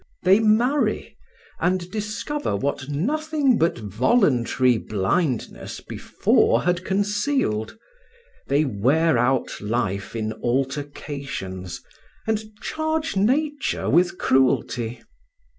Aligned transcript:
They 0.23 0.39
marry, 0.39 1.15
and 1.59 1.91
discover 1.91 2.55
what 2.55 2.89
nothing 2.89 3.59
but 3.59 3.77
voluntary 3.77 4.79
blindness 4.79 5.79
before 5.79 6.63
had 6.63 6.83
concealed; 6.83 7.77
they 8.47 8.65
wear 8.65 9.15
out 9.19 9.61
life 9.61 10.15
in 10.15 10.33
altercations, 10.41 11.83
and 12.25 12.45
charge 12.61 13.15
Nature 13.15 13.91
with 13.91 14.17
cruelty. 14.17 15.03